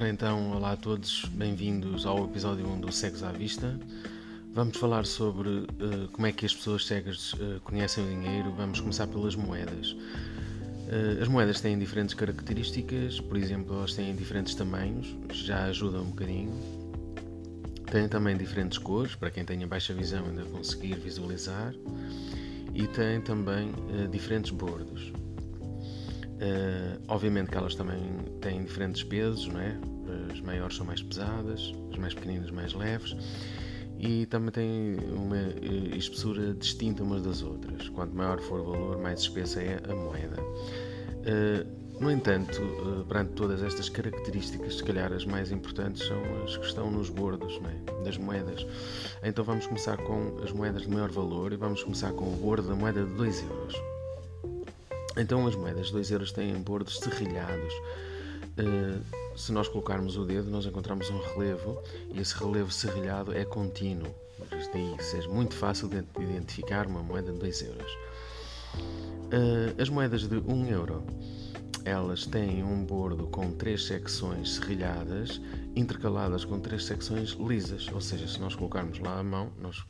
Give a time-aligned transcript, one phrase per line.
[0.00, 3.78] Ora então, olá a todos, bem-vindos ao episódio 1 do Cegos à Vista.
[4.54, 8.50] Vamos falar sobre uh, como é que as pessoas cegas uh, conhecem o dinheiro.
[8.56, 9.92] Vamos começar pelas moedas.
[9.92, 16.06] Uh, as moedas têm diferentes características, por exemplo, elas têm diferentes tamanhos, já ajuda um
[16.06, 16.58] bocadinho.
[17.92, 21.74] Têm também diferentes cores, para quem tenha baixa visão ainda conseguir visualizar.
[22.74, 23.70] E têm também
[24.10, 25.12] diferentes bordos.
[26.40, 28.00] Uh, obviamente que elas também
[28.40, 29.78] têm diferentes pesos, não é?
[30.32, 33.14] As maiores são mais pesadas, as mais pequeninas mais leves
[34.00, 37.86] e também têm uma eh, espessura distinta umas das outras.
[37.90, 40.40] Quanto maior for o valor, mais espessa é a moeda.
[40.40, 46.64] Uh, no entanto, perante todas estas características, se calhar as mais importantes são as que
[46.64, 48.02] estão nos bordos é?
[48.02, 48.66] das moedas.
[49.22, 52.68] Então vamos começar com as moedas de maior valor e vamos começar com o bordo
[52.68, 53.99] da moeda de 2 euros.
[55.16, 57.72] Então as moedas de 2 euros têm bordos serrilhados.
[58.58, 59.02] Uh,
[59.36, 64.14] se nós colocarmos o dedo, nós encontramos um relevo e esse relevo serrilhado é contínuo.
[64.72, 67.92] Daí ser muito fácil de identificar uma moeda de 2 euros.
[68.74, 71.02] Uh, as moedas de 1 um euro
[71.84, 75.40] elas têm um bordo com três secções serrilhadas
[75.74, 79.82] intercaladas com três secções lisas, ou seja, se nós colocarmos lá a mão, nós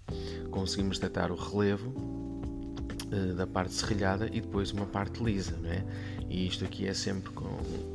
[0.51, 2.20] conseguimos detectar o relevo
[3.13, 5.85] uh, da parte serrilhada e depois uma parte lisa, não é?
[6.29, 7.49] E isto aqui é sempre com,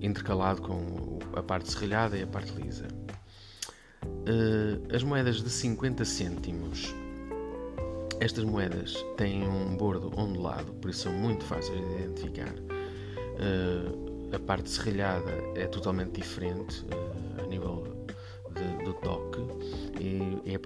[0.00, 2.86] intercalado com a parte serrilhada e a parte lisa.
[4.94, 6.94] As moedas de 50 cêntimos.
[8.20, 12.54] Estas moedas têm um bordo ondulado, por isso são muito fáceis de identificar.
[14.32, 16.84] a parte serrilhada é totalmente diferente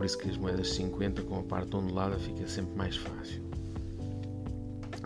[0.07, 3.43] isso que as moedas 50 com a parte ondulada fica sempre mais fácil.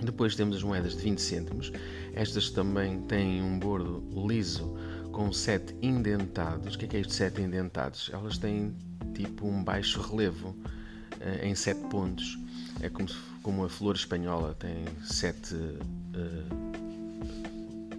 [0.03, 1.73] Depois temos as moedas de 20 cêntimos.
[2.15, 4.77] Estas também têm um bordo liso
[5.13, 6.75] com sete indentados.
[6.75, 8.11] O que é, que é isto de sete indentados?
[8.13, 8.75] Elas têm
[9.15, 12.39] tipo um baixo relevo uh, em sete pontos.
[12.81, 13.09] É como,
[13.43, 15.79] como a flor espanhola tem sete, uh,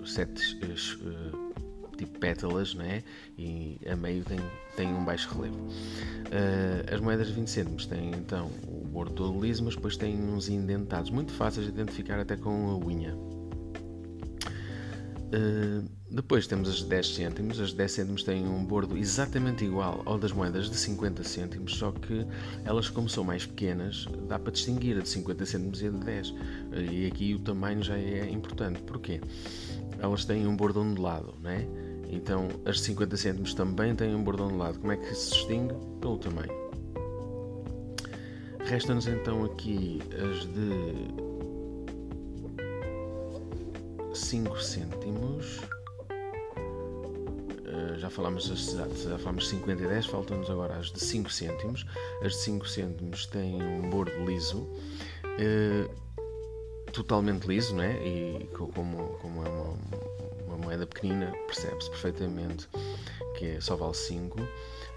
[0.05, 1.42] sete uh,
[1.97, 3.03] tipo pétalas, não é?
[3.37, 4.39] E a meio tem,
[4.75, 5.57] tem um baixo relevo.
[5.57, 10.15] Uh, as moedas de 20 cêntimos têm então o bordo todo liso, mas depois têm
[10.15, 13.15] uns indentados, muito fáceis de identificar até com a unha.
[15.33, 15.83] Uh,
[16.13, 17.59] depois temos as 10 cêntimos.
[17.59, 21.91] As 10 cêntimos têm um bordo exatamente igual ao das moedas de 50 cêntimos, só
[21.91, 22.23] que
[22.63, 25.97] elas, como são mais pequenas, dá para distinguir a de 50 cêntimos e a de
[25.97, 26.33] 10.
[26.91, 28.79] E aqui o tamanho já é importante.
[28.83, 29.19] Porquê?
[29.97, 31.67] Elas têm um bordo ondulado, não é?
[32.13, 34.79] Então as 50 cêntimos também têm um bordão de lado.
[34.79, 35.73] Como é que se distingue?
[35.99, 36.51] Pelo tamanho.
[38.65, 41.07] Resta-nos então aqui as de
[44.13, 45.59] 5 cêntimos.
[47.65, 51.85] Uh, já falámos já falámos 50 e 10, faltam-nos agora as de 5 cêntimos.
[52.23, 54.69] As de 5 cêntimos têm um bordo liso.
[55.25, 56.03] Uh,
[56.91, 57.99] totalmente liso, né?
[58.05, 59.62] E como, como é uma
[60.73, 62.67] moeda pequenina, percebe-se perfeitamente
[63.37, 64.39] que é, só vale 5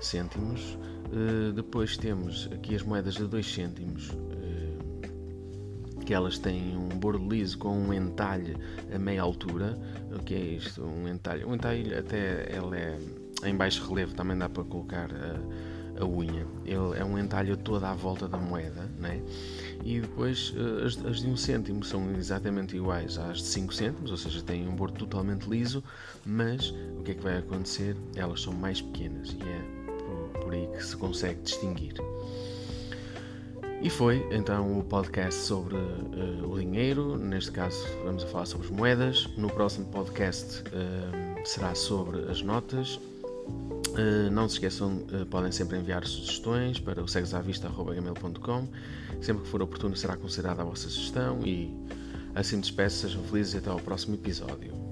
[0.00, 0.78] cêntimos.
[1.12, 7.28] Uh, depois temos aqui as moedas de 2 cêntimos, uh, que elas têm um bordo
[7.28, 8.56] liso com um entalhe
[8.92, 9.78] a meia altura.
[10.12, 10.82] O que é isto?
[10.82, 11.44] Um entalhe.
[11.44, 12.98] Um entalhe até ele é
[13.44, 16.47] em baixo relevo, também dá para colocar a, a unha.
[16.65, 19.21] Ele é um entalhe toda à volta da moeda, né?
[19.84, 23.73] e depois eh, as, as, de 1 um cêntimo são exatamente iguais às de 5
[23.73, 25.83] cêntimos, ou seja, têm um bordo totalmente liso,
[26.25, 27.97] mas o que é que vai acontecer?
[28.17, 29.77] Elas são mais pequenas e é
[30.33, 31.95] por, por aí que se consegue distinguir.
[33.83, 37.17] E foi então o podcast sobre uh, o dinheiro.
[37.19, 39.29] Neste caso, vamos a falar sobre as moedas.
[39.37, 42.99] No próximo podcast uh, será sobre as notas.
[43.49, 48.69] Uh, não se esqueçam, podem sempre enviar sugestões para o cegsavista.gmail.com.
[49.23, 51.75] Sempre que for oportuno será considerada a vossa sugestão e
[52.35, 54.86] assim me despeço, sejam felizes e até ao próximo episódio.